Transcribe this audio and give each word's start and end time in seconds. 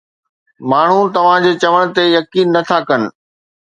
ماڻهو 0.71 1.01
توهان 1.19 1.39
جي 1.47 1.53
چوڻ 1.65 1.81
تي 1.95 2.03
يقين 2.17 2.47
نه 2.55 2.61
ٿا 2.69 2.79
ڪن. 2.89 3.01